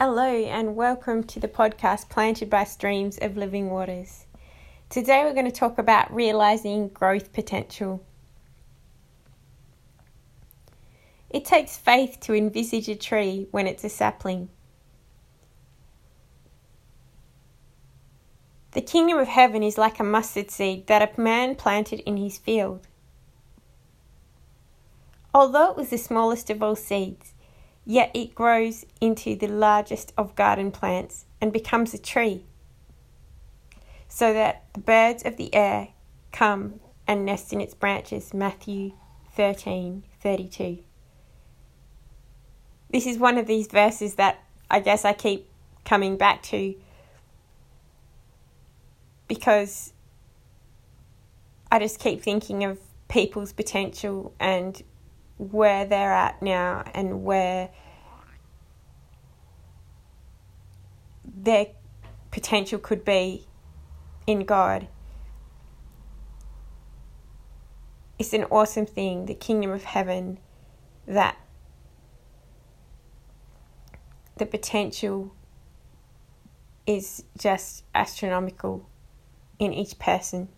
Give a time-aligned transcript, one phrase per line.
[0.00, 4.26] Hello, and welcome to the podcast Planted by Streams of Living Waters.
[4.88, 8.00] Today, we're going to talk about realizing growth potential.
[11.30, 14.50] It takes faith to envisage a tree when it's a sapling.
[18.70, 22.38] The kingdom of heaven is like a mustard seed that a man planted in his
[22.38, 22.86] field.
[25.34, 27.34] Although it was the smallest of all seeds,
[27.88, 32.44] yet it grows into the largest of garden plants and becomes a tree,
[34.08, 35.88] so that the birds of the air
[36.30, 38.34] come and nest in its branches.
[38.34, 38.92] Matthew
[39.34, 40.84] 13:32.
[42.90, 44.38] This is one of these verses that
[44.70, 45.48] I guess I keep
[45.86, 46.74] coming back to
[49.28, 49.94] because
[51.72, 54.82] I just keep thinking of people's potential and
[55.38, 57.70] where they're at now and where
[61.24, 61.68] their
[62.30, 63.46] potential could be
[64.26, 64.88] in God.
[68.18, 70.38] It's an awesome thing, the kingdom of heaven,
[71.06, 71.38] that
[74.36, 75.34] the potential
[76.86, 78.88] is just astronomical
[79.58, 80.48] in each person.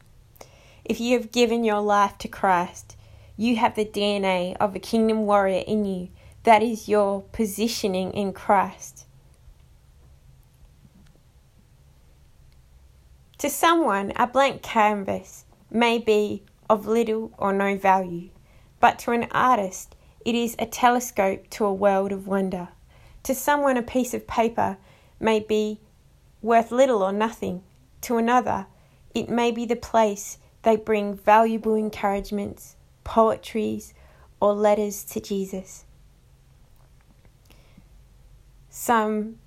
[0.84, 2.96] If you have given your life to Christ,
[3.41, 6.10] you have the DNA of a kingdom warrior in you.
[6.42, 9.06] That is your positioning in Christ.
[13.38, 18.28] To someone, a blank canvas may be of little or no value,
[18.78, 22.68] but to an artist, it is a telescope to a world of wonder.
[23.22, 24.77] To someone, a piece of paper
[25.18, 25.80] may be
[26.42, 27.62] worth little or nothing.
[28.02, 28.66] To another,
[29.14, 32.77] it may be the place they bring valuable encouragements,
[33.11, 33.92] poetries,
[34.41, 35.84] or letters to Jesus.
[38.70, 39.41] Some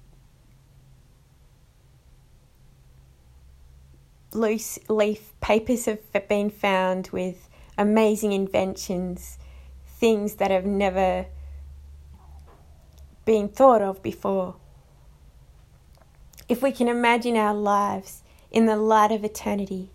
[4.33, 9.39] loose leaf papers have been found with amazing inventions,
[9.87, 11.27] things that have never
[13.23, 14.57] been thought of before.
[16.49, 19.89] If we can imagine our lives in the light of eternity,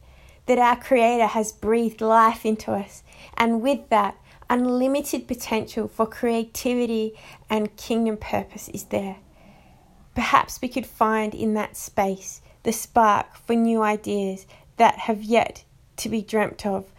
[0.48, 3.02] that our Creator has breathed life into us,
[3.36, 4.16] and with that,
[4.50, 7.12] unlimited potential for creativity
[7.50, 9.16] and kingdom purpose is there.
[10.14, 14.46] Perhaps we could find in that space the spark for new ideas
[14.78, 15.64] that have yet
[15.98, 16.90] to be dreamt of,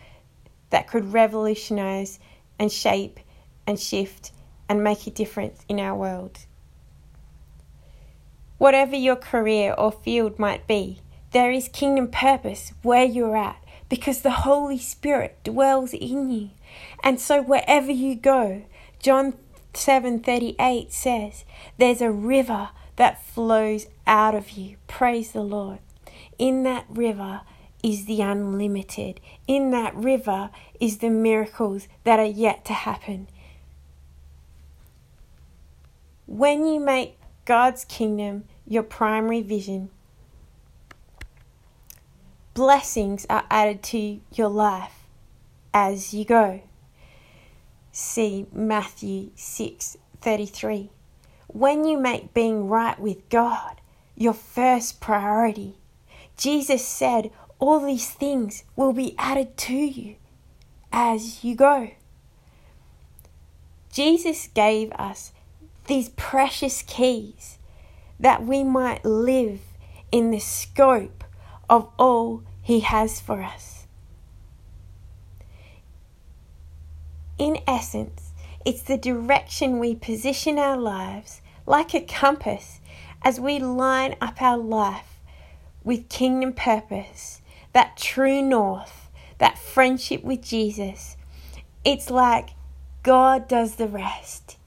[0.70, 2.20] that could revolutionize
[2.60, 3.20] and shape
[3.66, 4.32] and shift
[4.70, 6.38] and make a difference in our world.
[8.60, 11.02] Whatever your career or field might be,
[11.32, 16.52] there is kingdom purpose where you're at because the Holy Spirit dwells in you.
[17.04, 18.64] And so wherever you go,
[19.00, 19.34] John
[19.74, 21.46] 7:38 says,
[21.78, 24.78] there's a river that flows out of you.
[24.88, 25.80] Praise the Lord.
[26.38, 27.42] In that river
[27.82, 29.20] is the unlimited.
[29.48, 33.28] In that river is the miracles that are yet to happen.
[36.26, 39.90] When you make God's kingdom your primary vision,
[42.60, 45.08] blessings are added to your life
[45.74, 46.60] as you go.
[47.94, 50.90] See Matthew 6:33
[51.48, 53.80] when you make being right with God
[54.14, 55.78] your first priority,
[56.36, 60.18] Jesus said all these things will be added to you
[60.92, 61.92] as you go.
[63.90, 65.32] Jesus gave us
[65.88, 67.58] these precious keys
[68.20, 69.62] that we might live
[70.12, 71.24] in the scope
[71.70, 73.88] of all He has for us.
[77.40, 78.32] In essence,
[78.64, 82.80] it's the direction we position our lives like a compass
[83.24, 85.20] as we line up our life
[85.84, 87.42] with kingdom purpose,
[87.74, 89.10] that true north,
[89.40, 91.18] that friendship with Jesus.
[91.84, 92.50] It's like
[93.02, 94.58] God does the rest.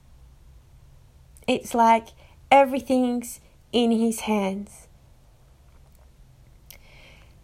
[1.47, 2.07] It's like
[2.51, 3.39] everything's
[3.71, 4.82] in His hands.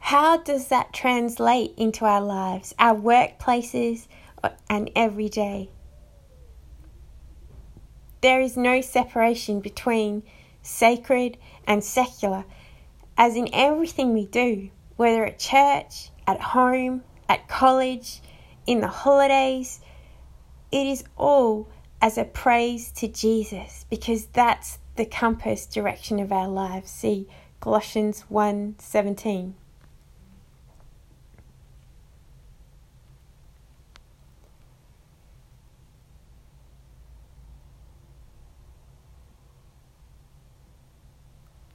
[0.10, 4.08] How does that translate into our lives, our workplaces,
[4.44, 5.70] uh, and every day?
[8.22, 10.24] There is no separation between
[10.64, 12.46] sacred and secular,
[13.20, 18.20] as in everything we do, whether at church, at home, at college,
[18.66, 19.80] in the holidays,
[20.72, 21.70] it is all
[22.02, 26.90] as a praise to Jesus because that's the compass direction of our lives.
[26.90, 27.28] See
[27.60, 29.54] Colossians 1:17.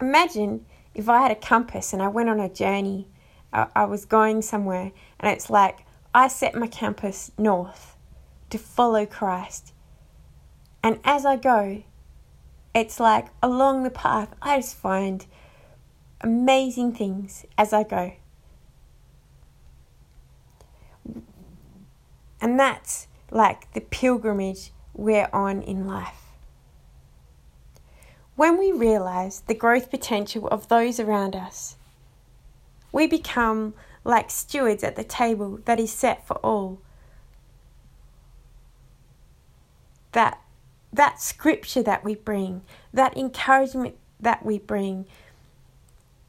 [0.00, 3.08] Imagine if I had a compass and I went on a journey,
[3.52, 7.96] I, I was going somewhere, and it's like I set my compass north
[8.50, 9.72] to follow Christ.
[10.82, 11.82] And as I go,
[12.74, 15.26] it's like along the path, I just find
[16.20, 18.12] amazing things as I go.
[22.40, 26.23] And that's like the pilgrimage we're on in life.
[28.36, 31.76] When we realize the growth potential of those around us,
[32.90, 36.80] we become like stewards at the table that is set for all.
[40.12, 40.40] That
[40.92, 45.06] that scripture that we bring, that encouragement that we bring,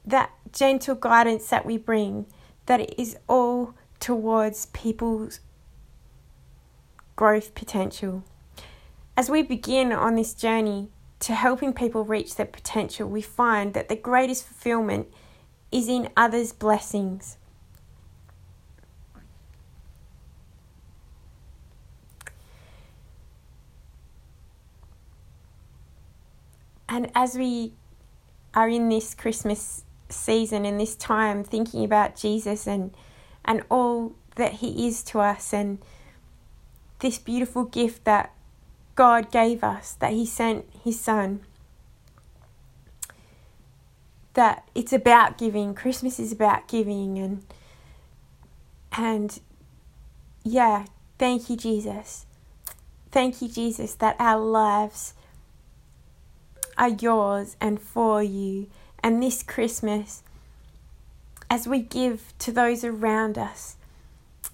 [0.04, 2.26] that gentle guidance that we bring,
[2.66, 5.40] that it is all towards people's
[7.16, 8.24] growth potential.
[9.16, 10.90] As we begin on this journey
[11.20, 15.08] to helping people reach their potential, we find that the greatest fulfillment
[15.72, 17.38] is in others' blessings.
[26.88, 27.74] And as we
[28.54, 32.96] are in this Christmas season and this time thinking about Jesus and
[33.44, 35.80] and all that he is to us and
[37.00, 38.35] this beautiful gift that
[38.96, 41.42] God gave us, that He sent His Son.
[44.34, 45.76] That it's about giving.
[45.76, 47.46] Christmas is about giving and
[48.98, 49.40] and
[50.44, 50.86] yeah,
[51.18, 52.26] thank you, Jesus.
[53.12, 55.14] Thank you, Jesus, that our lives
[56.78, 58.68] are yours and for you.
[59.02, 60.24] And this Christmas,
[61.50, 63.76] as we give to those around us,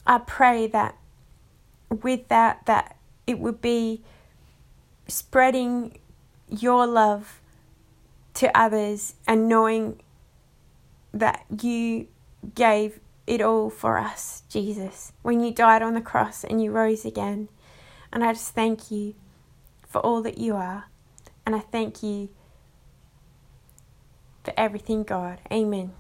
[0.06, 0.96] I pray that
[1.90, 2.98] with that, that
[3.28, 4.02] it would be
[5.12, 5.98] spreading
[6.50, 7.42] your love
[8.36, 10.02] to others and knowing
[11.14, 12.08] that you
[12.56, 17.06] gave it all for us, Jesus, when you died on the cross and you rose
[17.06, 17.50] again.
[18.12, 19.16] And I just thank you
[19.88, 20.86] for all that you are.
[21.46, 22.30] And I thank you
[24.44, 25.40] for everything, God.
[25.52, 25.94] Amen.